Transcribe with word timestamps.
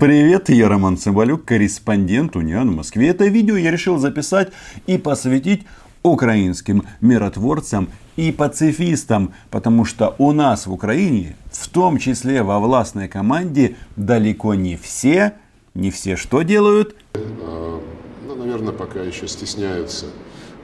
Привет, 0.00 0.48
я 0.48 0.66
Роман 0.66 0.96
Цымбалюк, 0.96 1.44
корреспондент 1.44 2.34
Униан 2.34 2.70
в 2.70 2.74
Москве. 2.74 3.08
Это 3.08 3.26
видео 3.26 3.58
я 3.58 3.70
решил 3.70 3.98
записать 3.98 4.48
и 4.86 4.96
посвятить 4.96 5.66
украинским 6.02 6.84
миротворцам 7.02 7.90
и 8.16 8.32
пацифистам, 8.32 9.34
потому 9.50 9.84
что 9.84 10.14
у 10.16 10.32
нас 10.32 10.66
в 10.66 10.72
Украине, 10.72 11.36
в 11.52 11.68
том 11.68 11.98
числе 11.98 12.42
во 12.42 12.60
властной 12.60 13.08
команде, 13.08 13.76
далеко 13.96 14.54
не 14.54 14.78
все, 14.78 15.34
не 15.74 15.90
все 15.90 16.16
что 16.16 16.40
делают? 16.40 16.96
А, 17.12 17.82
ну, 18.26 18.34
наверное, 18.36 18.72
пока 18.72 19.02
еще 19.02 19.28
стесняются 19.28 20.06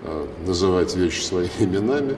а, 0.03 0.27
называть 0.47 0.97
вещи 0.97 1.21
своими 1.21 1.51
именами. 1.61 2.17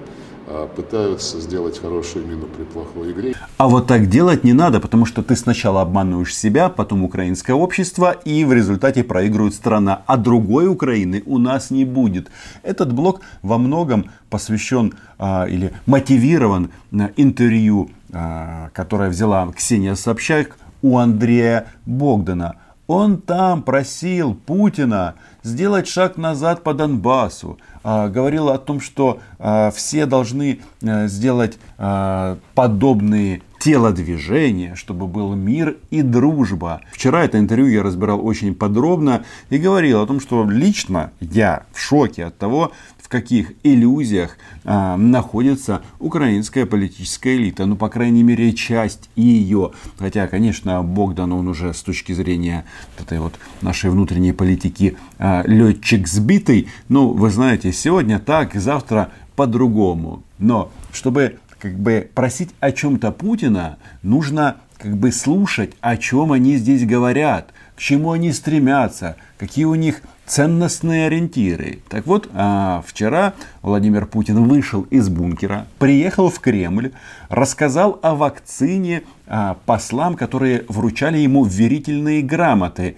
А, 0.51 0.67
пытаются 0.67 1.41
сделать 1.41 1.79
хорошую 1.79 2.27
мину 2.27 2.47
при 2.47 2.65
плохой 2.65 3.13
игре. 3.13 3.35
А 3.59 3.69
вот 3.69 3.87
так 3.87 4.09
делать 4.09 4.45
не 4.45 4.55
надо, 4.55 4.81
потому 4.81 5.05
что 5.05 5.23
ты 5.23 5.37
сначала 5.37 5.83
обманываешь 5.83 6.35
себя, 6.35 6.71
потом 6.71 7.05
украинское 7.05 7.55
общество, 7.55 8.13
и 8.13 8.47
в 8.47 8.53
результате 8.55 9.05
проигрывает 9.05 9.53
страна. 9.53 10.03
А 10.07 10.17
другой 10.17 10.69
Украины 10.69 11.23
у 11.27 11.37
нас 11.37 11.71
не 11.71 11.85
будет. 11.85 12.31
Этот 12.63 12.95
блок 12.95 13.21
во 13.43 13.59
многом 13.59 14.11
посвящен 14.31 14.95
а, 15.19 15.45
или 15.45 15.75
мотивирован 15.85 16.71
на 16.91 17.11
интервью, 17.17 17.91
а, 18.11 18.71
которое 18.73 19.11
взяла 19.11 19.53
Ксения 19.55 19.95
Собчак 19.97 20.57
у 20.81 20.97
Андрея 20.97 21.67
Богдана. 21.85 22.55
Он 22.89 23.21
там 23.21 23.63
просил 23.63 24.35
Путина 24.35 25.15
сделать 25.43 25.87
шаг 25.87 26.17
назад 26.17 26.65
по 26.65 26.73
Донбассу. 26.73 27.59
А, 27.85 28.09
говорил 28.09 28.49
о 28.49 28.59
том, 28.59 28.81
что 28.81 29.21
а, 29.39 29.71
все 29.71 30.07
должны 30.07 30.61
а, 30.83 31.07
сделать 31.07 31.59
а, 31.77 32.39
подобные 32.55 33.43
телодвижения, 33.61 34.75
чтобы 34.75 35.07
был 35.07 35.35
мир 35.35 35.77
и 35.91 36.01
дружба. 36.01 36.81
Вчера 36.91 37.25
это 37.25 37.39
интервью 37.39 37.67
я 37.67 37.83
разбирал 37.83 38.25
очень 38.25 38.55
подробно 38.55 39.25
и 39.51 39.59
говорил 39.59 40.01
о 40.01 40.07
том, 40.07 40.19
что 40.19 40.49
лично 40.49 41.13
я 41.21 41.65
в 41.73 41.81
шоке 41.81 42.25
от 42.25 42.39
того, 42.39 42.73
в 43.09 43.11
каких 43.11 43.55
иллюзиях 43.63 44.37
а, 44.65 44.99
находится 44.99 45.81
украинская 45.99 46.67
политическая 46.67 47.37
элита. 47.37 47.65
Ну, 47.65 47.75
по 47.75 47.89
крайней 47.89 48.23
мере, 48.23 48.53
часть 48.53 49.09
ее. 49.17 49.73
Хотя, 49.99 50.27
конечно, 50.27 50.83
Богдан, 50.83 51.33
он 51.33 51.49
уже 51.49 51.73
с 51.73 51.83
точки 51.83 52.13
зрения 52.13 52.67
этой 52.99 53.19
вот 53.19 53.39
нашей 53.63 53.89
внутренней 53.89 54.33
политики 54.33 54.99
а, 55.19 55.43
летчик 55.47 56.07
сбитый. 56.07 56.69
Ну, 56.91 57.09
вы 57.15 57.31
знаете, 57.31 57.73
сегодня 57.73 58.19
так, 58.19 58.55
завтра 58.55 59.09
по-другому. 59.37 60.23
Но 60.39 60.71
чтобы 60.93 61.39
как 61.59 61.79
бы 61.79 62.11
просить 62.15 62.51
о 62.61 62.73
чем-то 62.73 63.11
Путина, 63.11 63.79
нужно 64.03 64.57
как 64.77 64.99
бы 64.99 65.13
слушать, 65.13 65.73
о 65.81 65.97
чем 65.97 66.31
они 66.31 66.57
здесь 66.59 66.85
говорят, 66.85 67.55
к 67.75 67.81
чему 67.81 68.13
они 68.13 68.33
стремятся, 68.33 69.17
какие 69.39 69.65
у 69.65 69.75
них 69.77 70.03
ценностные 70.29 71.07
ориентиры. 71.07 71.81
Так 71.89 72.07
вот, 72.07 72.29
а, 72.33 72.83
вчера 72.87 73.35
Владимир 73.63 74.07
Путин 74.07 74.45
вышел 74.45 74.83
из 74.83 75.09
бункера, 75.09 75.67
приехал 75.79 76.31
в 76.31 76.39
Кремль, 76.39 76.93
рассказал 77.29 77.99
о 78.03 78.15
вакцине 78.15 79.03
а, 79.27 79.57
послам, 79.67 80.15
которые 80.15 80.65
вручали 80.69 81.19
ему 81.19 81.45
верительные 81.45 82.23
грамоты. 82.23 82.97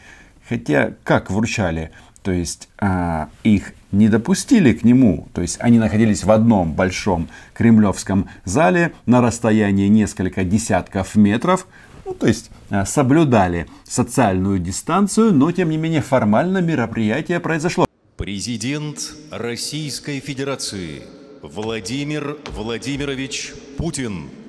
Хотя, 0.48 0.94
как 1.04 1.30
вручали? 1.30 1.92
То 2.22 2.32
есть 2.32 2.68
а, 2.78 3.30
их 3.44 3.72
не 3.92 4.08
допустили 4.08 4.72
к 4.72 4.84
нему. 4.84 5.28
То 5.32 5.42
есть 5.42 5.56
они 5.60 5.78
находились 5.78 6.24
в 6.24 6.30
одном 6.30 6.72
большом 6.72 7.28
кремлевском 7.54 8.28
зале 8.44 8.92
на 9.06 9.20
расстоянии 9.20 9.88
несколько 9.88 10.44
десятков 10.44 11.16
метров. 11.16 11.66
Ну, 12.04 12.14
то 12.14 12.26
есть 12.26 12.50
а, 12.70 12.84
соблюдали 12.84 13.66
социальную 13.84 14.58
дистанцию, 14.58 15.32
но 15.32 15.50
тем 15.52 15.70
не 15.70 15.76
менее 15.76 16.02
формально 16.02 16.58
мероприятие 16.58 17.40
произошло. 17.40 17.86
Президент 18.16 19.14
Российской 19.30 20.20
Федерации 20.20 21.02
Владимир 21.42 22.36
Владимирович 22.54 23.54
Путин– 23.78 24.28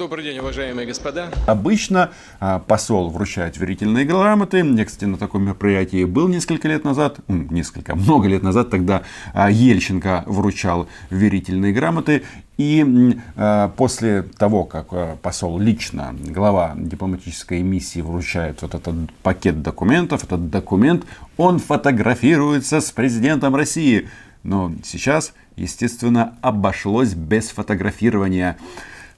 Добрый 0.00 0.24
день, 0.24 0.38
уважаемые 0.38 0.86
господа. 0.86 1.28
Обычно 1.46 2.10
а, 2.40 2.58
посол 2.58 3.10
вручает 3.10 3.58
верительные 3.58 4.06
грамоты. 4.06 4.64
Я, 4.64 4.86
кстати, 4.86 5.04
на 5.04 5.18
таком 5.18 5.42
мероприятии 5.44 6.06
был 6.06 6.26
несколько 6.26 6.68
лет 6.68 6.84
назад, 6.84 7.18
несколько, 7.28 7.94
много 7.96 8.26
лет 8.26 8.42
назад, 8.42 8.70
тогда 8.70 9.02
а, 9.34 9.50
Ельченко 9.50 10.24
вручал 10.26 10.88
верительные 11.10 11.74
грамоты. 11.74 12.22
И 12.56 13.14
э, 13.36 13.70
после 13.76 14.22
того, 14.22 14.64
как 14.64 15.18
посол 15.20 15.58
лично, 15.58 16.14
глава 16.18 16.72
дипломатической 16.76 17.60
миссии 17.60 18.00
вручает 18.00 18.62
вот 18.62 18.74
этот 18.74 18.94
пакет 19.22 19.60
документов, 19.60 20.24
этот 20.24 20.48
документ, 20.48 21.04
он 21.36 21.58
фотографируется 21.58 22.80
с 22.80 22.90
президентом 22.90 23.54
России. 23.54 24.08
Но 24.44 24.72
сейчас, 24.82 25.34
естественно, 25.56 26.38
обошлось 26.40 27.12
без 27.12 27.50
фотографирования. 27.50 28.56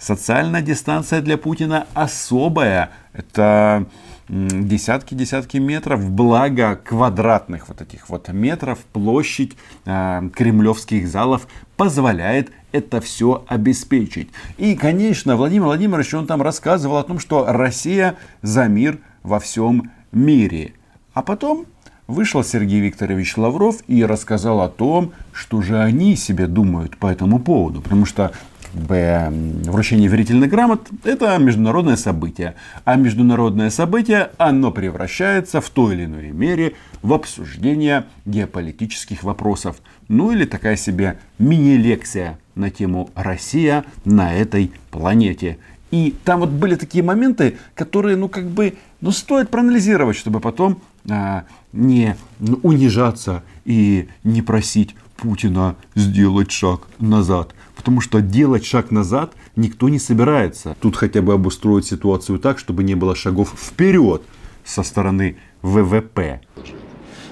Социальная 0.02 0.62
дистанция 0.62 1.20
для 1.20 1.38
Путина 1.38 1.86
особая. 1.94 2.90
Это 3.12 3.86
десятки-десятки 4.28 5.58
метров, 5.58 6.10
благо 6.10 6.74
квадратных 6.74 7.68
вот 7.68 7.82
этих 7.82 8.08
вот 8.08 8.26
метров 8.30 8.80
площадь 8.92 9.52
э, 9.84 10.28
кремлевских 10.34 11.06
залов 11.06 11.46
позволяет 11.76 12.50
это 12.72 13.00
все 13.00 13.44
обеспечить. 13.46 14.30
И, 14.58 14.74
конечно, 14.74 15.36
Владимир 15.36 15.66
Владимирович, 15.66 16.12
он 16.14 16.26
там 16.26 16.42
рассказывал 16.42 16.96
о 16.96 17.04
том, 17.04 17.20
что 17.20 17.46
Россия 17.46 18.16
за 18.42 18.66
мир 18.66 18.98
во 19.22 19.38
всем 19.38 19.92
мире. 20.10 20.72
А 21.14 21.22
потом 21.22 21.66
вышел 22.08 22.42
Сергей 22.42 22.80
Викторович 22.80 23.36
Лавров 23.36 23.76
и 23.86 24.04
рассказал 24.04 24.62
о 24.62 24.68
том, 24.68 25.12
что 25.32 25.62
же 25.62 25.78
они 25.78 26.16
себе 26.16 26.48
думают 26.48 26.96
по 26.96 27.06
этому 27.06 27.38
поводу. 27.38 27.80
Потому 27.80 28.04
что 28.04 28.32
вручение 28.74 30.08
верительных 30.08 30.50
грамот– 30.50 30.88
это 31.04 31.36
международное 31.38 31.96
событие. 31.96 32.54
А 32.84 32.96
международное 32.96 33.70
событие, 33.70 34.30
оно 34.38 34.70
превращается 34.70 35.60
в 35.60 35.68
той 35.70 35.94
или 35.94 36.04
иной 36.04 36.30
мере 36.30 36.74
в 37.02 37.12
обсуждение 37.12 38.04
геополитических 38.24 39.22
вопросов. 39.22 39.76
Ну 40.08 40.32
или 40.32 40.44
такая 40.44 40.76
себе 40.76 41.18
мини-лекция 41.38 42.38
на 42.54 42.70
тему 42.70 43.10
«Россия 43.14 43.84
на 44.04 44.34
этой 44.34 44.72
планете». 44.90 45.58
И 45.90 46.14
там 46.24 46.40
вот 46.40 46.48
были 46.48 46.74
такие 46.74 47.04
моменты, 47.04 47.58
которые, 47.74 48.16
ну, 48.16 48.28
как 48.28 48.48
бы, 48.48 48.74
ну, 49.02 49.10
стоит 49.10 49.50
проанализировать, 49.50 50.16
чтобы 50.16 50.40
потом 50.40 50.80
а, 51.08 51.44
не 51.72 52.16
унижаться 52.62 53.42
и 53.66 54.08
не 54.24 54.40
просить 54.40 54.94
Путина 55.18 55.76
сделать 55.94 56.50
шаг 56.50 56.88
назад. 56.98 57.54
Потому 57.82 58.00
что 58.00 58.20
делать 58.20 58.64
шаг 58.64 58.92
назад 58.92 59.34
никто 59.56 59.88
не 59.88 59.98
собирается. 59.98 60.76
Тут 60.80 60.94
хотя 60.94 61.20
бы 61.20 61.32
обустроить 61.32 61.84
ситуацию 61.84 62.38
так, 62.38 62.60
чтобы 62.60 62.84
не 62.84 62.94
было 62.94 63.16
шагов 63.16 63.54
вперед 63.58 64.22
со 64.64 64.84
стороны 64.84 65.36
ВВП. 65.62 66.40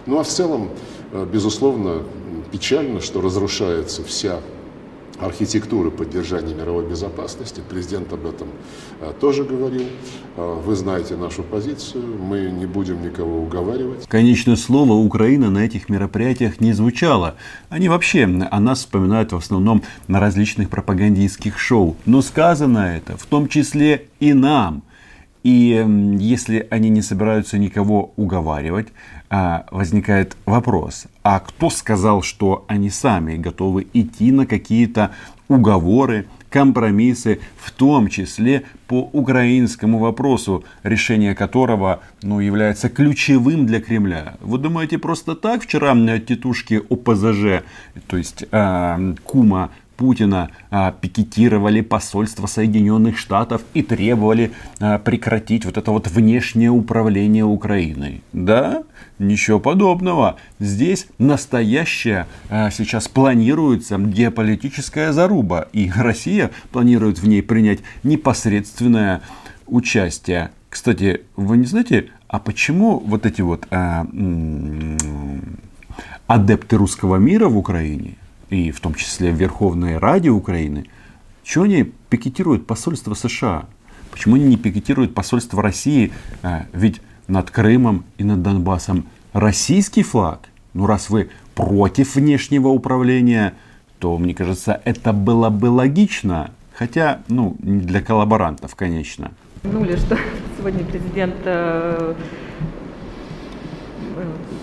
Ну 0.06 0.18
а 0.18 0.24
в 0.24 0.28
целом, 0.28 0.70
э, 1.12 1.24
безусловно, 1.32 2.02
печально, 2.50 3.00
что 3.00 3.20
разрушается 3.20 4.02
вся 4.02 4.40
архитектуры 5.20 5.90
поддержания 5.90 6.54
мировой 6.54 6.88
безопасности. 6.88 7.62
Президент 7.68 8.12
об 8.12 8.26
этом 8.26 8.48
а, 9.00 9.12
тоже 9.12 9.44
говорил. 9.44 9.84
А, 10.36 10.60
вы 10.60 10.74
знаете 10.74 11.16
нашу 11.16 11.42
позицию, 11.42 12.16
мы 12.18 12.50
не 12.50 12.66
будем 12.66 13.02
никого 13.02 13.42
уговаривать. 13.42 14.06
Конечное 14.08 14.56
слово 14.56 14.94
Украина 14.94 15.50
на 15.50 15.58
этих 15.58 15.88
мероприятиях 15.88 16.60
не 16.60 16.72
звучало. 16.72 17.36
Они 17.68 17.88
вообще 17.88 18.24
о 18.50 18.60
нас 18.60 18.80
вспоминают 18.80 19.32
в 19.32 19.36
основном 19.36 19.82
на 20.08 20.20
различных 20.20 20.70
пропагандистских 20.70 21.58
шоу. 21.58 21.96
Но 22.06 22.22
сказано 22.22 22.78
это 22.96 23.16
в 23.16 23.24
том 23.26 23.48
числе 23.48 24.06
и 24.20 24.32
нам– 24.32 24.82
и 25.42 25.86
если 26.18 26.66
они 26.70 26.90
не 26.90 27.02
собираются 27.02 27.58
никого 27.58 28.12
уговаривать, 28.16 28.88
а, 29.30 29.66
возникает 29.70 30.36
вопрос, 30.44 31.06
а 31.22 31.40
кто 31.40 31.70
сказал, 31.70 32.22
что 32.22 32.64
они 32.68 32.90
сами 32.90 33.36
готовы 33.36 33.86
идти 33.92 34.32
на 34.32 34.46
какие-то 34.46 35.12
уговоры, 35.48 36.26
компромиссы, 36.50 37.40
в 37.56 37.70
том 37.70 38.08
числе 38.08 38.64
по 38.88 39.08
украинскому 39.12 39.98
вопросу, 39.98 40.64
решение 40.82 41.34
которого 41.34 42.00
ну, 42.22 42.40
является 42.40 42.88
ключевым 42.88 43.66
для 43.66 43.80
Кремля. 43.80 44.34
Вы 44.40 44.58
думаете, 44.58 44.98
просто 44.98 45.36
так 45.36 45.62
вчера 45.62 45.94
тетушки 46.18 46.82
ОПЗЖ, 46.90 47.64
то 48.08 48.16
есть 48.16 48.44
э, 48.50 49.14
кума 49.24 49.70
Путина 50.00 50.48
а, 50.70 50.92
пикетировали 50.92 51.82
посольство 51.82 52.46
Соединенных 52.46 53.18
Штатов 53.18 53.60
и 53.74 53.82
требовали 53.82 54.52
а, 54.80 54.98
прекратить 54.98 55.66
вот 55.66 55.76
это 55.76 55.90
вот 55.90 56.08
внешнее 56.08 56.70
управление 56.70 57.44
Украиной. 57.44 58.22
Да, 58.32 58.84
ничего 59.18 59.60
подобного. 59.60 60.36
Здесь 60.58 61.06
настоящая 61.18 62.26
а, 62.48 62.70
сейчас 62.70 63.08
планируется 63.08 63.98
геополитическая 63.98 65.12
заруба. 65.12 65.68
И 65.74 65.92
Россия 65.94 66.50
планирует 66.72 67.18
в 67.18 67.28
ней 67.28 67.42
принять 67.42 67.80
непосредственное 68.02 69.20
участие. 69.66 70.50
Кстати, 70.70 71.24
вы 71.36 71.58
не 71.58 71.66
знаете, 71.66 72.08
а 72.26 72.38
почему 72.38 73.00
вот 73.00 73.26
эти 73.26 73.42
вот 73.42 73.66
адепты 76.26 76.76
русского 76.76 77.16
мира 77.16 77.48
в 77.48 77.58
Украине, 77.58 78.14
и 78.50 78.70
в 78.70 78.80
том 78.80 78.94
числе 78.94 79.30
Верховная 79.30 79.98
Ради 79.98 80.28
Украины, 80.28 80.86
что 81.44 81.62
они 81.62 81.92
пикетируют 82.10 82.66
посольство 82.66 83.14
США? 83.14 83.66
Почему 84.10 84.34
они 84.34 84.44
не 84.44 84.56
пикетируют 84.56 85.14
посольство 85.14 85.62
России? 85.62 86.12
А, 86.42 86.66
ведь 86.72 87.00
над 87.28 87.50
Крымом 87.50 88.04
и 88.18 88.24
над 88.24 88.42
Донбассом 88.42 89.06
российский 89.32 90.02
флаг. 90.02 90.40
Ну, 90.74 90.86
раз 90.86 91.10
вы 91.10 91.30
против 91.54 92.16
внешнего 92.16 92.68
управления, 92.68 93.54
то, 93.98 94.18
мне 94.18 94.34
кажется, 94.34 94.80
это 94.84 95.12
было 95.12 95.50
бы 95.50 95.66
логично. 95.66 96.50
Хотя, 96.74 97.22
ну, 97.28 97.56
не 97.60 97.80
для 97.80 98.00
коллаборантов, 98.00 98.74
конечно. 98.74 99.32
Ну, 99.62 99.84
ли 99.84 99.96
что 99.96 100.18
сегодня 100.58 100.84
президент 100.84 101.36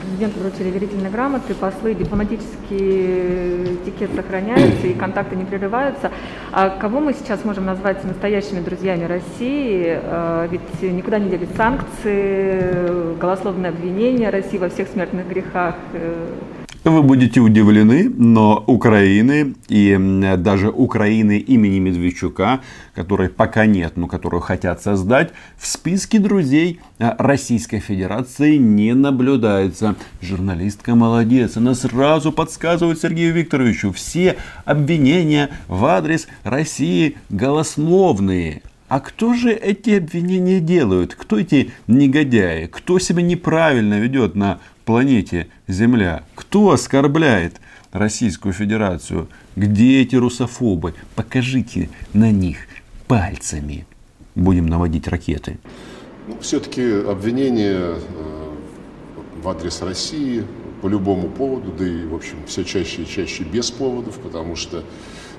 э, 0.07 0.09
президенту 0.09 0.39
вручили 0.39 0.69
верительные 0.69 1.12
грамоты, 1.12 1.54
послы, 1.54 1.94
дипломатический 1.94 3.75
этикет 3.83 4.09
сохраняется 4.15 4.88
и 4.88 4.94
контакты 4.94 5.36
не 5.36 5.45
прерываются. 5.45 6.12
А 6.51 6.69
кого 6.69 7.00
мы 7.00 7.13
сейчас 7.13 7.44
можем 7.45 7.65
назвать 7.65 8.04
настоящими 8.04 8.62
друзьями 8.62 9.06
России? 9.06 9.86
А, 9.88 10.48
ведь 10.48 10.81
никуда 10.81 11.19
не 11.19 11.30
делись 11.30 11.50
санкции, 11.56 13.18
голословное 13.18 13.69
обвинение 13.69 14.30
России 14.30 14.57
во 14.57 14.69
всех 14.69 14.88
смертных 14.89 15.27
грехах. 15.27 15.75
Вы 16.88 17.04
будете 17.04 17.42
удивлены, 17.42 18.10
но 18.10 18.63
Украины 18.66 19.56
и 19.68 19.98
даже 20.38 20.69
Украины 20.69 21.38
имени 21.38 21.80
Медведчука, 21.80 22.62
которой 22.95 23.28
пока 23.28 23.66
нет, 23.66 23.98
но 23.98 24.07
которую 24.07 24.39
хотят 24.39 24.81
создать, 24.81 25.34
в 25.57 25.68
списке 25.68 26.18
друзей 26.18 26.80
э, 27.00 27.12
Российской 27.18 27.80
Федерации 27.80 28.56
не 28.56 28.94
наблюдается. 28.94 29.95
Журналистка 30.22 30.95
молодец, 30.95 31.57
она 31.57 31.75
сразу 31.75 32.31
подсказывает 32.31 33.01
Сергею 33.01 33.33
Викторовичу, 33.33 33.92
все 33.92 34.38
обвинения 34.63 35.50
в 35.68 35.83
адрес 35.83 36.28
России 36.45 37.18
голословные. 37.30 38.62
А 38.88 39.01
кто 39.01 39.34
же 39.34 39.51
эти 39.51 39.89
обвинения 39.92 40.62
делают? 40.62 41.13
Кто 41.13 41.38
эти 41.38 41.72
негодяи? 41.88 42.68
Кто 42.68 43.00
себя 43.00 43.22
неправильно 43.22 44.00
ведет 44.00 44.36
на 44.36 44.60
планете 44.86 45.48
Земля? 45.68 46.24
Кто 46.36 46.72
оскорбляет 46.72 47.60
Российскую 47.92 48.54
Федерацию? 48.54 49.28
Где 49.57 50.01
эти 50.01 50.16
русофобы? 50.16 50.94
Покажите 51.16 51.89
на 52.13 52.31
них 52.31 52.60
пальцами. 53.07 53.86
Будем 54.36 54.68
наводить 54.68 55.10
ракеты. 55.10 55.57
Ну, 56.30 56.38
все-таки 56.40 56.81
обвинения 56.81 57.95
э, 57.95 58.54
в 59.42 59.50
адрес 59.50 59.81
России 59.81 60.45
по 60.81 60.88
любому 60.88 61.28
поводу, 61.30 61.74
да 61.78 61.86
и, 61.86 62.06
в 62.06 62.16
общем, 62.16 62.38
все 62.45 62.63
чаще 62.63 63.01
и 63.01 63.07
чаще 63.07 63.44
без 63.44 63.69
поводов, 63.69 64.18
потому 64.19 64.56
что 64.56 64.83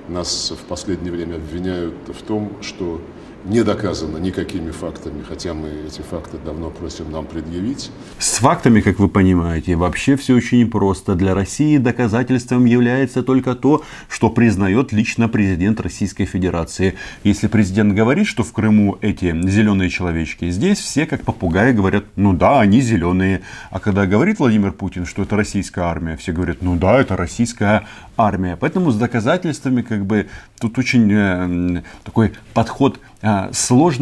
нас 0.08 0.50
в 0.50 0.66
последнее 0.66 1.12
время 1.12 1.36
обвиняют 1.36 1.94
в 2.08 2.22
том, 2.22 2.52
что 2.60 3.00
не 3.44 3.62
доказано 3.62 4.18
никакими 4.18 4.70
фактами, 4.70 5.22
хотя 5.22 5.54
мы 5.54 5.68
эти 5.86 6.02
факты 6.02 6.38
давно 6.44 6.70
просим 6.70 7.10
нам 7.10 7.26
предъявить. 7.26 7.90
С 8.18 8.38
фактами, 8.38 8.80
как 8.80 8.98
вы 8.98 9.08
понимаете, 9.08 9.76
вообще 9.76 10.16
все 10.16 10.34
очень 10.34 10.68
просто. 10.70 11.14
Для 11.14 11.34
России 11.34 11.78
доказательством 11.78 12.64
является 12.64 13.22
только 13.22 13.54
то, 13.54 13.84
что 14.08 14.30
признает 14.30 14.92
лично 14.92 15.28
президент 15.28 15.80
Российской 15.80 16.24
Федерации. 16.24 16.94
Если 17.24 17.46
президент 17.46 17.94
говорит, 17.94 18.26
что 18.26 18.42
в 18.42 18.52
Крыму 18.52 18.98
эти 19.00 19.34
зеленые 19.48 19.90
человечки, 19.90 20.50
здесь 20.50 20.78
все 20.78 21.06
как 21.06 21.22
попугаи 21.22 21.72
говорят, 21.72 22.04
ну 22.16 22.32
да, 22.32 22.60
они 22.60 22.80
зеленые. 22.80 23.42
А 23.70 23.78
когда 23.80 24.06
говорит 24.06 24.38
Владимир 24.38 24.72
Путин, 24.72 25.06
что 25.06 25.22
это 25.22 25.36
российская 25.36 25.82
армия, 25.82 26.16
все 26.16 26.32
говорят, 26.32 26.58
ну 26.60 26.76
да, 26.76 27.00
это 27.00 27.16
российская 27.16 27.86
армия. 28.16 28.56
Поэтому 28.56 28.90
с 28.90 28.96
доказательствами 28.96 29.82
как 29.82 30.04
бы 30.04 30.28
тут 30.60 30.76
очень 30.78 31.10
э, 31.12 31.82
такой 32.04 32.32
подход 32.52 32.98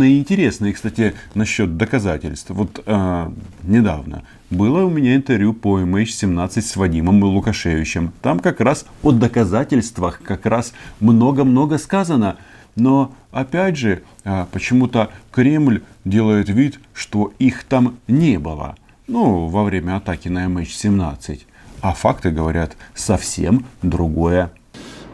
и 0.05 0.19
интересный. 0.19 0.71
И, 0.71 0.73
кстати, 0.73 1.15
насчет 1.35 1.77
доказательств. 1.77 2.51
Вот 2.51 2.83
э, 2.85 3.31
недавно 3.63 4.23
было 4.51 4.85
у 4.85 4.91
меня 4.91 5.17
интервью 5.17 5.53
по 5.53 5.81
MH17 5.81 6.61
с 6.61 6.77
Вадимом 6.77 7.23
Лукашевичем. 7.23 8.13
Там 8.23 8.39
как 8.39 8.61
раз 8.61 8.87
о 9.03 9.13
доказательствах 9.13 10.21
как 10.23 10.47
раз 10.47 10.73
много-много 11.01 11.79
сказано. 11.79 12.37
Но 12.77 13.13
опять 13.33 13.77
же, 13.77 14.03
э, 14.25 14.47
почему-то 14.53 15.11
Кремль 15.33 15.83
делает 16.05 16.49
вид, 16.49 16.79
что 16.93 17.33
их 17.39 17.65
там 17.65 17.97
не 18.07 18.39
было. 18.39 18.77
Ну, 19.07 19.47
во 19.47 19.65
время 19.65 19.97
атаки 19.97 20.29
на 20.29 20.47
MH17 20.47 21.41
а 21.81 21.93
факты 21.93 22.31
говорят 22.31 22.77
совсем 22.95 23.65
другое. 23.83 24.51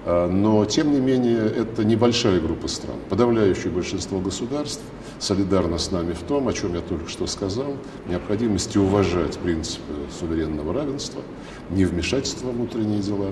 А, 0.04 0.28
но, 0.28 0.64
тем 0.64 0.92
не 0.92 1.00
менее, 1.00 1.46
это 1.46 1.84
небольшая 1.84 2.40
группа 2.40 2.68
стран. 2.68 2.96
Подавляющее 3.08 3.70
большинство 3.70 4.18
государств 4.20 4.82
солидарно 5.18 5.78
с 5.78 5.90
нами 5.90 6.12
в 6.12 6.22
том, 6.22 6.48
о 6.48 6.52
чем 6.52 6.74
я 6.74 6.80
только 6.80 7.08
что 7.08 7.26
сказал, 7.26 7.76
необходимости 8.08 8.78
уважать 8.78 9.38
принципы 9.38 9.92
суверенного 10.18 10.74
равенства, 10.74 11.22
невмешательства 11.70 12.48
в 12.48 12.54
внутренние 12.56 13.00
дела, 13.00 13.28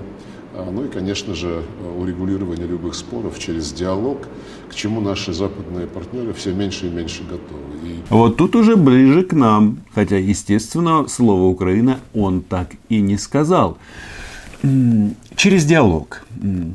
а, 0.53 0.69
ну 0.69 0.85
и, 0.85 0.89
конечно 0.89 1.33
же, 1.33 1.63
урегулирование 1.97 2.67
любых 2.67 2.95
споров 2.95 3.39
через 3.39 3.71
диалог, 3.71 4.27
к 4.69 4.75
чему 4.75 5.01
наши 5.01 5.33
западные 5.33 5.87
партнеры 5.87 6.33
все 6.33 6.53
меньше 6.53 6.87
и 6.87 6.89
меньше 6.89 7.23
готовы. 7.23 7.89
И... 7.89 7.99
Вот 8.09 8.37
тут 8.37 8.55
уже 8.55 8.75
ближе 8.75 9.23
к 9.23 9.33
нам, 9.33 9.79
хотя, 9.93 10.17
естественно, 10.17 11.07
слово 11.07 11.43
Украина 11.43 11.99
он 12.13 12.41
так 12.41 12.71
и 12.89 12.99
не 13.01 13.17
сказал. 13.17 13.77
Через 15.35 15.65
диалог. 15.65 16.25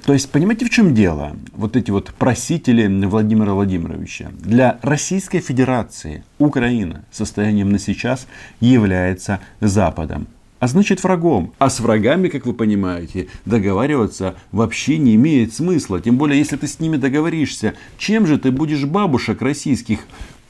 То 0.05 0.13
есть, 0.13 0.31
понимаете, 0.31 0.65
в 0.65 0.71
чем 0.71 0.95
дело? 0.95 1.37
Вот 1.53 1.77
эти 1.77 1.91
вот 1.91 2.13
просители 2.19 2.87
Владимира 3.07 3.53
Владимировича. 3.53 4.31
Для 4.41 4.79
Российской 4.83 5.41
Федерации 5.41 6.25
Украина 6.39 7.05
состоянием 7.13 7.71
на 7.71 7.79
сейчас 7.79 8.27
является 8.61 9.41
Западом 9.61 10.27
а 10.59 10.69
значит 10.69 11.03
врагом. 11.03 11.53
А 11.59 11.69
с 11.69 11.81
врагами, 11.81 12.29
как 12.29 12.47
вы 12.47 12.55
понимаете, 12.55 13.29
договариваться 13.45 14.37
вообще 14.53 14.99
не 14.99 15.15
имеет 15.15 15.53
смысла. 15.53 16.01
Тем 16.01 16.17
более, 16.17 16.39
если 16.39 16.57
ты 16.57 16.67
с 16.67 16.81
ними 16.81 16.97
договоришься, 16.97 17.75
чем 17.99 18.27
же 18.27 18.39
ты 18.39 18.51
будешь 18.51 18.85
бабушек 18.85 19.43
российских 19.43 20.01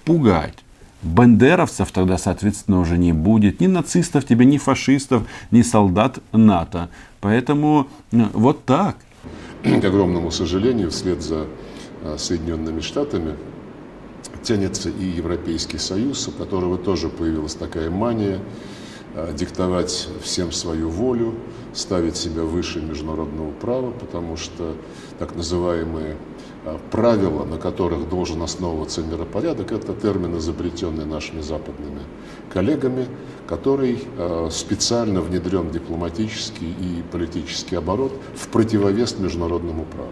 пугать? 0.04 0.54
Бандеровцев 1.02 1.92
тогда, 1.92 2.18
соответственно, 2.18 2.80
уже 2.80 2.98
не 2.98 3.12
будет. 3.12 3.60
Ни 3.60 3.66
нацистов 3.66 4.24
тебе, 4.24 4.44
ни 4.44 4.58
фашистов, 4.58 5.24
ни 5.50 5.62
солдат 5.62 6.18
НАТО. 6.32 6.88
Поэтому 7.20 7.86
ну, 8.12 8.28
вот 8.32 8.64
так. 8.64 8.96
К 9.62 9.84
огромному 9.84 10.30
сожалению, 10.30 10.90
вслед 10.90 11.22
за 11.22 11.46
а, 12.02 12.16
Соединенными 12.18 12.80
Штатами 12.80 13.34
тянется 14.42 14.90
и 14.90 15.04
Европейский 15.04 15.78
Союз, 15.78 16.28
у 16.28 16.32
которого 16.32 16.78
тоже 16.78 17.08
появилась 17.08 17.54
такая 17.54 17.90
мания 17.90 18.38
а, 19.14 19.32
диктовать 19.32 20.08
всем 20.22 20.52
свою 20.52 20.88
волю, 20.88 21.34
ставить 21.74 22.16
себя 22.16 22.42
выше 22.42 22.80
международного 22.80 23.50
права, 23.50 23.90
потому 23.90 24.36
что 24.36 24.76
так 25.18 25.34
называемые 25.34 26.16
правила, 26.90 27.44
на 27.44 27.58
которых 27.58 28.08
должен 28.08 28.42
основываться 28.42 29.02
миропорядок, 29.02 29.72
это 29.72 29.94
термин, 29.94 30.36
изобретенный 30.38 31.04
нашими 31.04 31.40
западными 31.40 32.00
коллегами, 32.52 33.06
который 33.46 34.02
а, 34.18 34.48
специально 34.50 35.20
внедрен 35.20 35.68
в 35.68 35.72
дипломатический 35.72 36.70
и 36.70 37.02
политический 37.10 37.76
оборот 37.76 38.12
в 38.34 38.48
противовес 38.48 39.18
международному 39.18 39.84
праву 39.84 40.10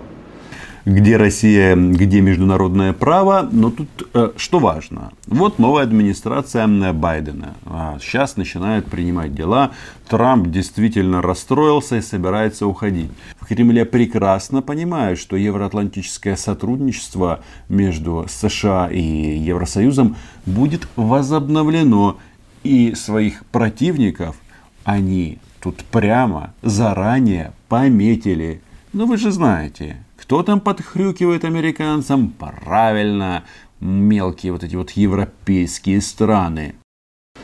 где 0.84 1.16
Россия, 1.16 1.76
где 1.76 2.20
международное 2.20 2.92
право. 2.92 3.48
Но 3.50 3.70
тут 3.70 4.08
э, 4.12 4.32
что 4.36 4.58
важно? 4.58 5.12
Вот 5.26 5.58
новая 5.58 5.84
администрация 5.84 6.64
Байдена. 6.92 7.54
Сейчас 8.00 8.36
начинает 8.36 8.86
принимать 8.86 9.34
дела. 9.34 9.72
Трамп 10.08 10.48
действительно 10.48 11.22
расстроился 11.22 11.96
и 11.96 12.02
собирается 12.02 12.66
уходить. 12.66 13.10
В 13.40 13.46
Кремле 13.46 13.84
прекрасно 13.84 14.62
понимают, 14.62 15.18
что 15.18 15.36
евроатлантическое 15.36 16.36
сотрудничество 16.36 17.40
между 17.68 18.26
США 18.28 18.88
и 18.90 19.00
Евросоюзом 19.00 20.16
будет 20.44 20.86
возобновлено. 20.96 22.18
И 22.62 22.94
своих 22.94 23.44
противников 23.46 24.36
они 24.84 25.38
тут 25.60 25.84
прямо 25.84 26.54
заранее 26.62 27.52
пометили 27.68 28.60
Но 28.92 29.06
вы 29.06 29.16
же 29.16 29.32
знаете, 29.32 30.03
кто 30.24 30.42
там 30.42 30.58
подхрюкивает 30.58 31.44
американцам? 31.44 32.30
Правильно, 32.30 33.44
мелкие 33.80 34.52
вот 34.52 34.64
эти 34.64 34.74
вот 34.74 34.92
европейские 34.92 36.00
страны. 36.00 36.76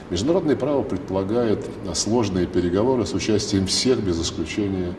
Международное 0.08 0.56
право 0.56 0.82
предполагает 0.82 1.68
сложные 1.92 2.46
переговоры 2.46 3.04
с 3.04 3.12
участием 3.12 3.66
всех, 3.66 4.02
без 4.02 4.18
исключения, 4.22 4.94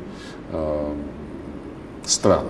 э, 0.52 0.96
стран. 2.06 2.46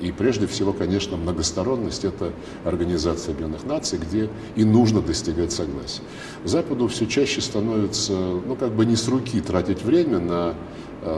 И 0.00 0.12
прежде 0.12 0.46
всего, 0.46 0.74
конечно, 0.74 1.16
многосторонность– 1.16 2.04
это 2.06 2.32
Организация 2.66 3.32
Объединенных 3.32 3.64
Наций, 3.64 3.98
где 3.98 4.28
и 4.54 4.64
нужно 4.64 5.00
достигать 5.00 5.50
согласия. 5.50 6.02
Западу 6.44 6.88
все 6.88 7.06
чаще 7.06 7.40
становится, 7.40 8.12
ну, 8.12 8.54
как 8.54 8.72
бы 8.72 8.84
не 8.84 8.96
с 8.96 9.08
руки 9.08 9.40
тратить 9.40 9.82
время 9.82 10.18
на 10.18 10.54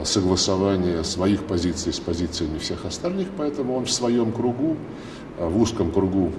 согласование 0.03 1.03
своих 1.03 1.43
позиций 1.43 1.93
с 1.93 1.99
позициями 1.99 2.57
всех 2.57 2.85
остальных, 2.85 3.27
поэтому 3.37 3.75
он 3.75 3.85
в 3.85 3.91
своем 3.91 4.31
кругу, 4.31 4.75
э, 5.37 5.47
в 5.47 5.61
узком 5.61 5.91
кругу 5.91 6.31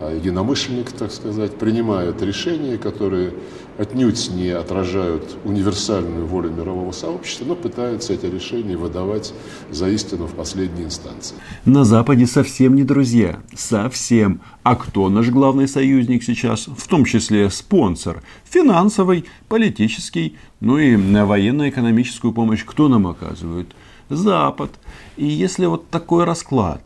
э, 0.00 0.16
единомышленник, 0.16 0.92
так 0.92 1.10
сказать, 1.12 1.56
принимает 1.56 2.22
решения, 2.22 2.78
которые 2.78 3.32
отнюдь 3.78 4.30
не 4.30 4.50
отражают 4.50 5.36
универсальную 5.44 6.26
волю 6.26 6.50
мирового 6.50 6.92
сообщества, 6.92 7.44
но 7.44 7.56
пытаются 7.56 8.12
эти 8.12 8.26
решения 8.26 8.76
выдавать 8.76 9.32
за 9.70 9.88
истину 9.88 10.26
в 10.26 10.34
последней 10.34 10.84
инстанции. 10.84 11.36
На 11.64 11.84
Западе 11.84 12.26
совсем 12.26 12.76
не 12.76 12.84
друзья. 12.84 13.40
Совсем. 13.56 14.40
А 14.62 14.76
кто 14.76 15.08
наш 15.08 15.28
главный 15.28 15.68
союзник 15.68 16.22
сейчас? 16.22 16.66
В 16.66 16.86
том 16.88 17.04
числе 17.04 17.50
спонсор. 17.50 18.22
Финансовый, 18.44 19.24
политический, 19.48 20.36
ну 20.60 20.78
и 20.78 20.96
военно-экономическую 20.96 22.32
помощь 22.32 22.64
кто 22.64 22.88
нам 22.88 23.06
оказывает? 23.06 23.74
Запад. 24.08 24.70
И 25.16 25.26
если 25.26 25.66
вот 25.66 25.88
такой 25.88 26.24
расклад, 26.24 26.82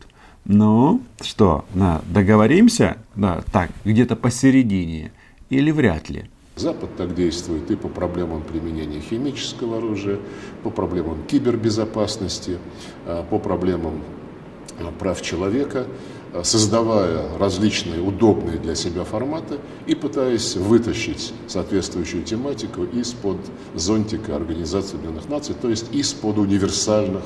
ну 0.49 1.01
что, 1.21 1.63
на, 1.75 2.01
договоримся? 2.11 2.97
Да, 3.15 3.43
так, 3.51 3.69
где-то 3.85 4.15
посередине. 4.15 5.11
Или 5.51 5.69
вряд 5.69 6.09
ли? 6.09 6.25
Запад 6.55 6.89
так 6.97 7.13
действует 7.13 7.69
и 7.69 7.75
по 7.75 7.87
проблемам 7.87 8.41
применения 8.41 8.99
химического 8.99 9.77
оружия, 9.77 10.17
по 10.63 10.71
проблемам 10.71 11.19
кибербезопасности, 11.27 12.57
а, 13.05 13.23
по 13.23 13.37
проблемам 13.37 14.01
а, 14.79 14.91
прав 14.91 15.21
человека, 15.21 15.85
а, 16.33 16.43
создавая 16.43 17.37
различные 17.37 18.01
удобные 18.01 18.57
для 18.57 18.73
себя 18.73 19.03
форматы 19.03 19.59
и 19.85 19.93
пытаясь 19.93 20.55
вытащить 20.55 21.31
соответствующую 21.47 22.23
тематику 22.23 22.85
из-под 22.85 23.37
зонтика 23.75 24.35
Организации 24.35 24.95
Объединенных 24.95 25.29
Наций, 25.29 25.53
то 25.61 25.69
есть 25.69 25.93
из-под 25.93 26.39
универсальных 26.39 27.21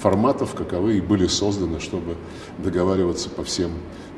форматов, 0.00 0.54
каковы 0.54 0.98
и 0.98 1.00
были 1.00 1.26
созданы, 1.26 1.80
чтобы 1.80 2.16
договариваться 2.58 3.28
по 3.28 3.44
всем 3.44 3.70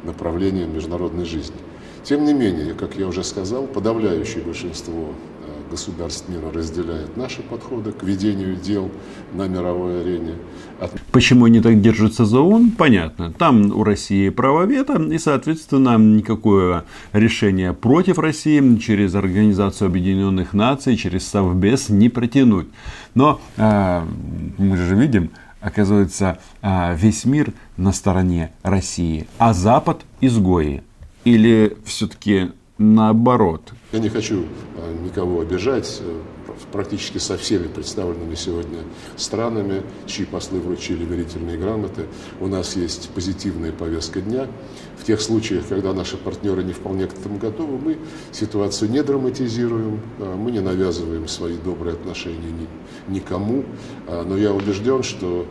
направлениям 0.04 0.74
международной 0.74 1.24
жизни. 1.24 1.56
Тем 2.04 2.24
не 2.24 2.34
менее, 2.34 2.74
как 2.74 2.96
я 2.96 3.06
уже 3.06 3.22
сказал, 3.22 3.64
подавляющее 3.64 4.42
большинство 4.42 5.10
э, 5.10 5.70
государств 5.70 6.28
мира 6.28 6.50
разделяет 6.52 7.16
наши 7.16 7.42
подходы 7.42 7.92
к 7.92 8.02
ведению 8.02 8.56
дел 8.56 8.90
на 9.32 9.46
мировой 9.46 10.00
арене. 10.00 10.34
Почему 11.12 11.44
они 11.44 11.60
так 11.60 11.80
держатся 11.80 12.24
за 12.24 12.40
ООН, 12.40 12.72
понятно. 12.72 13.32
Там 13.32 13.70
у 13.70 13.84
России 13.84 14.30
право 14.30 14.64
вето, 14.64 15.00
и, 15.00 15.18
соответственно, 15.18 15.96
никакое 15.96 16.84
решение 17.12 17.72
против 17.72 18.18
России 18.18 18.76
через 18.78 19.14
Организацию 19.14 19.86
Объединенных 19.86 20.54
Наций, 20.54 20.96
через 20.96 21.28
Совбез 21.28 21.88
не 21.88 22.08
протянуть. 22.08 22.66
Но 23.14 23.40
э, 23.56 24.02
мы 24.58 24.76
же 24.76 24.96
видим, 24.96 25.30
оказывается, 25.62 26.38
э, 26.60 26.94
весь 26.96 27.24
мир 27.24 27.52
на 27.76 27.92
стороне 27.92 28.52
России, 28.62 29.26
а 29.38 29.54
Запад 29.54 30.02
изгои. 30.20 30.82
Или 31.24 31.76
все-таки 31.84 32.50
наоборот? 32.78 33.72
Я 33.92 34.00
не 34.00 34.08
хочу 34.08 34.44
э, 34.76 34.94
никого 35.04 35.40
обижать. 35.40 36.02
Практически 36.70 37.18
со 37.18 37.36
всеми 37.36 37.66
представленными 37.66 38.34
сегодня 38.34 38.78
странами, 39.16 39.82
чьи 40.06 40.24
послы 40.24 40.60
вручили 40.60 41.04
верительные 41.04 41.58
грамоты, 41.58 42.06
у 42.40 42.46
нас 42.46 42.76
есть 42.76 43.10
позитивная 43.10 43.72
повестка 43.72 44.20
дня. 44.20 44.46
В 44.98 45.04
тех 45.04 45.20
случаях, 45.20 45.66
когда 45.68 45.92
наши 45.92 46.16
партнеры 46.16 46.62
не 46.62 46.72
вполне 46.72 47.06
к 47.06 47.12
этому 47.14 47.38
готовы, 47.38 47.78
мы 47.78 47.98
ситуацию 48.30 48.90
не 48.90 49.02
драматизируем, 49.02 50.00
э, 50.18 50.34
мы 50.34 50.50
не 50.50 50.60
навязываем 50.60 51.28
свои 51.28 51.56
добрые 51.56 51.94
отношения 51.94 52.52
ни, 53.08 53.12
никому. 53.12 53.64
Но 54.08 54.36
я 54.36 54.52
убежден, 54.52 55.02
что 55.02 55.46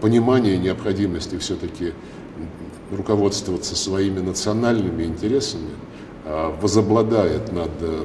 понимание 0.00 0.56
необходимости 0.58 1.38
все-таки 1.38 1.92
руководствоваться 2.90 3.76
своими 3.76 4.20
национальными 4.20 5.04
интересами, 5.04 5.70
а, 6.26 6.56
возобладает 6.58 7.52
над 7.52 7.70
э, 7.80 8.04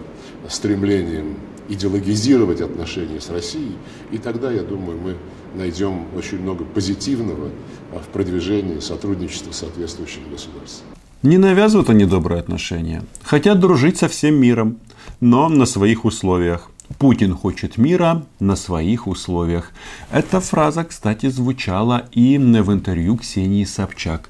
стремлением 0.50 1.38
идеологизировать 1.70 2.62
отношения 2.62 3.22
с 3.22 3.30
Россией, 3.30 3.76
и 4.12 4.18
тогда, 4.18 4.52
я 4.52 4.64
думаю, 4.64 4.98
мы 4.98 5.16
найдем 5.56 6.06
очень 6.18 6.42
много 6.42 6.66
позитивного 6.66 7.50
а, 7.92 8.00
в 8.00 8.08
продвижении 8.08 8.80
сотрудничества 8.80 9.52
с 9.52 9.58
соответствующими 9.58 10.30
государствами. 10.30 10.92
Не 11.22 11.38
навязывают 11.38 11.90
они 11.90 12.06
добрые 12.06 12.40
отношения. 12.40 13.04
Хотят 13.24 13.60
дружить 13.60 13.98
со 13.98 14.08
всем 14.08 14.36
миром, 14.36 14.78
но 15.20 15.50
на 15.50 15.66
своих 15.66 16.06
условиях. 16.06 16.70
Путин 16.98 17.36
хочет 17.36 17.78
мира 17.78 18.26
на 18.40 18.56
своих 18.56 19.06
условиях. 19.06 19.72
Эта 20.12 20.40
фраза, 20.40 20.84
кстати, 20.84 21.30
звучала 21.30 22.08
и 22.12 22.38
в 22.38 22.74
интервью 22.74 23.18
Ксении 23.18 23.64
Собчак. 23.64 24.30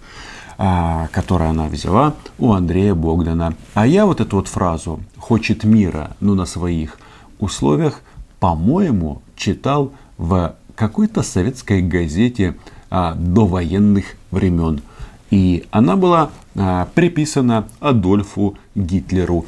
А, 0.62 1.08
которое 1.14 1.52
она 1.52 1.70
взяла 1.70 2.16
у 2.38 2.52
Андрея 2.52 2.94
Богдана. 2.94 3.56
А 3.76 3.88
я 3.88 4.06
вот 4.06 4.20
эту 4.20 4.36
вот 4.36 4.50
фразу 4.50 5.00
«хочет 5.18 5.64
мира, 5.64 6.18
но 6.20 6.36
на 6.36 6.46
своих 6.46 6.98
условиях», 7.40 8.02
по-моему, 8.40 9.22
читал 9.36 9.92
в 10.18 10.56
какой-то 10.76 11.24
советской 11.24 11.82
газете 11.82 12.56
а, 12.90 13.14
до 13.14 13.46
военных 13.46 14.16
времен. 14.32 14.82
И 15.30 15.66
она 15.72 15.96
была 15.96 16.32
а, 16.56 16.88
приписана 16.96 17.68
Адольфу 17.80 18.58
Гитлеру. 18.76 19.46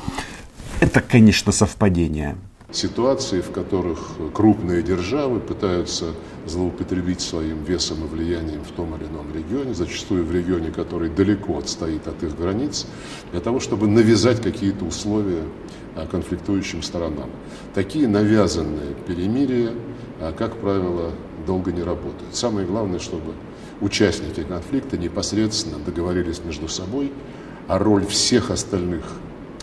Это, 0.79 1.01
конечно, 1.01 1.51
совпадение 1.51 2.35
ситуации, 2.71 3.41
в 3.41 3.51
которых 3.51 3.99
крупные 4.33 4.81
державы 4.81 5.39
пытаются 5.39 6.13
злоупотребить 6.45 7.21
своим 7.21 7.63
весом 7.63 8.03
и 8.05 8.07
влиянием 8.07 8.63
в 8.63 8.71
том 8.71 8.95
или 8.95 9.05
ином 9.05 9.33
регионе, 9.33 9.73
зачастую 9.73 10.25
в 10.25 10.31
регионе, 10.31 10.71
который 10.71 11.09
далеко 11.09 11.57
отстоит 11.57 12.07
от 12.07 12.23
их 12.23 12.37
границ, 12.37 12.87
для 13.31 13.41
того, 13.41 13.59
чтобы 13.59 13.87
навязать 13.87 14.41
какие-то 14.41 14.85
условия 14.85 15.43
а, 15.95 16.07
конфликтующим 16.07 16.81
сторонам. 16.81 17.29
Такие 17.73 18.07
навязанные 18.07 18.95
перемирия, 19.07 19.71
а, 20.19 20.31
как 20.31 20.55
правило, 20.57 21.11
долго 21.45 21.71
не 21.71 21.83
работают. 21.83 22.33
Самое 22.33 22.65
главное, 22.65 22.99
чтобы 22.99 23.33
участники 23.81 24.43
конфликта 24.43 24.97
непосредственно 24.97 25.77
договорились 25.79 26.41
между 26.43 26.67
собой, 26.67 27.11
а 27.67 27.77
роль 27.77 28.05
всех 28.05 28.51
остальных 28.51 29.03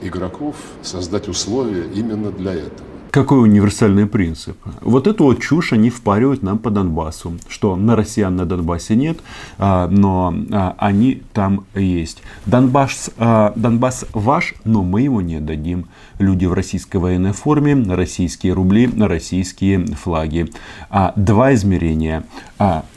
игроков 0.00 0.56
создать 0.82 1.28
условия 1.28 1.84
именно 1.94 2.30
для 2.30 2.54
этого. 2.54 2.97
Какой 3.10 3.42
универсальный 3.42 4.06
принцип? 4.06 4.58
Вот 4.82 5.06
эту 5.06 5.24
вот 5.24 5.40
чушь 5.40 5.72
они 5.72 5.88
впаривают 5.88 6.42
нам 6.42 6.58
по 6.58 6.70
Донбассу, 6.70 7.38
что 7.48 7.74
на 7.74 7.96
россиян 7.96 8.36
на 8.36 8.44
Донбассе 8.44 8.96
нет, 8.96 9.18
а, 9.58 9.88
но 9.88 10.34
а, 10.52 10.74
они 10.78 11.22
там 11.32 11.64
есть. 11.74 12.22
Донбасс, 12.44 13.10
а, 13.16 13.52
Донбасс 13.56 14.04
ваш, 14.12 14.54
но 14.64 14.82
мы 14.82 15.02
его 15.02 15.22
не 15.22 15.40
дадим. 15.40 15.86
Люди 16.18 16.44
в 16.44 16.52
российской 16.52 16.98
военной 16.98 17.32
форме, 17.32 17.74
российские 17.74 18.52
рубли, 18.52 18.90
российские 18.98 19.86
флаги. 19.86 20.50
Два 21.16 21.54
измерения. 21.54 22.24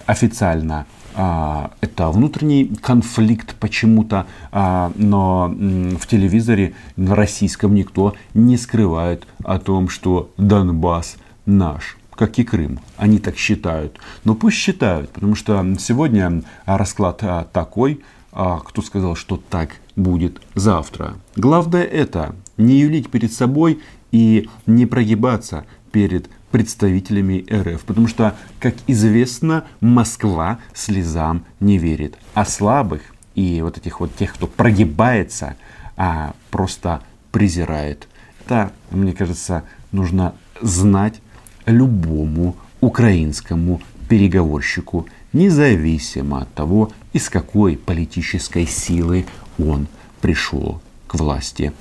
Официально 0.06 0.86
это 1.14 2.10
внутренний 2.10 2.72
конфликт 2.82 3.56
почему-то, 3.56 4.28
а, 4.52 4.92
но 4.96 5.48
в 5.50 6.08
телевизоре 6.08 6.74
на 6.96 7.16
российском 7.16 7.74
никто 7.74 8.16
не 8.34 8.58
скрывает 8.58 9.28
о 9.44 9.60
том, 9.60 9.90
что 9.90 10.32
Донбасс 10.38 11.18
наш 11.46 11.98
как 12.16 12.38
и 12.38 12.44
Крым. 12.44 12.80
Они 12.98 13.18
так 13.18 13.36
считают. 13.36 13.98
Но 14.26 14.36
пусть 14.36 14.58
считают, 14.58 15.10
потому 15.10 15.34
что 15.34 15.66
сегодня 15.80 16.44
расклад 16.66 17.24
а, 17.24 17.48
такой, 17.52 18.02
кто 18.32 18.82
сказал, 18.82 19.16
что 19.16 19.38
так 19.50 19.72
будет 19.96 20.42
завтра. 20.56 21.16
Главное 21.36 21.84
это 21.84 22.36
не 22.58 22.80
юлить 22.80 23.10
перед 23.10 23.34
собой 23.34 23.82
и 24.12 24.48
не 24.66 24.86
прогибаться 24.86 25.66
перед 25.92 26.30
представителями 26.52 27.46
РФ. 27.52 27.82
Потому 27.84 28.08
что, 28.08 28.36
как 28.60 28.76
известно, 28.88 29.66
Москва 29.80 30.60
слезам 30.74 31.46
не 31.60 31.78
верит. 31.78 32.18
А 32.34 32.46
слабых 32.46 33.02
и 33.36 33.62
вот 33.62 33.78
этих 33.78 34.00
вот 34.00 34.16
тех, 34.16 34.34
кто 34.34 34.48
прогибается, 34.48 35.56
а 35.98 36.34
просто 36.50 37.02
презирает. 37.32 38.08
Это, 38.46 38.72
мне 38.92 39.14
кажется, 39.14 39.64
нужно 39.92 40.36
знать 40.62 41.22
любому 41.66 42.56
украинскому 42.82 43.82
переговорщику 44.10 45.08
независимо 45.34 46.42
от 46.42 46.54
того, 46.54 46.92
из 47.14 47.30
какой 47.30 47.78
политической 47.78 48.66
силы 48.66 49.26
он 49.58 49.88
пришел 50.20 50.82
к 51.08 51.16
власти. 51.16 51.72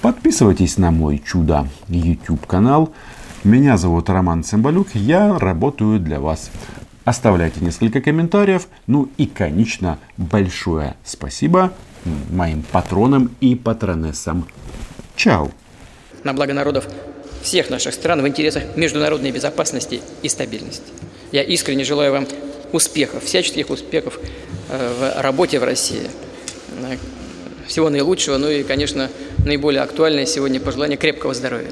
Подписывайтесь 0.00 0.78
на 0.78 0.90
мой 0.90 1.22
чудо 1.24 1.68
YouTube 1.88 2.46
канал. 2.46 2.92
Меня 3.44 3.78
зовут 3.78 4.10
Роман 4.10 4.44
Цымбалюк, 4.44 4.88
я 4.92 5.38
работаю 5.38 5.98
для 5.98 6.20
вас. 6.20 6.50
Оставляйте 7.06 7.60
несколько 7.60 8.02
комментариев. 8.02 8.68
Ну 8.86 9.08
и, 9.16 9.24
конечно, 9.24 9.98
большое 10.18 10.94
спасибо 11.06 11.72
моим 12.30 12.62
патронам 12.62 13.34
и 13.40 13.54
патронессам. 13.54 14.46
Чао! 15.16 15.50
На 16.22 16.34
благо 16.34 16.52
народов 16.52 16.86
всех 17.40 17.70
наших 17.70 17.94
стран 17.94 18.20
в 18.20 18.28
интересах 18.28 18.76
международной 18.76 19.30
безопасности 19.30 20.02
и 20.20 20.28
стабильности. 20.28 20.92
Я 21.32 21.42
искренне 21.42 21.84
желаю 21.84 22.12
вам 22.12 22.26
успехов, 22.72 23.24
всяческих 23.24 23.70
успехов 23.70 24.18
э, 24.68 24.92
в 25.16 25.22
работе 25.22 25.58
в 25.58 25.64
России. 25.64 26.10
Всего 27.66 27.88
наилучшего, 27.88 28.36
ну 28.36 28.50
и, 28.50 28.64
конечно, 28.64 29.08
наиболее 29.46 29.80
актуальное 29.80 30.26
сегодня 30.26 30.60
пожелание 30.60 30.98
крепкого 30.98 31.32
здоровья. 31.32 31.68